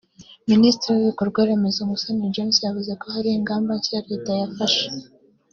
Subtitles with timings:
[0.51, 4.85] Minisitiri w’ibikorwaremezo Musoni James yavuze ko hari ingamba nshya Leta yafashe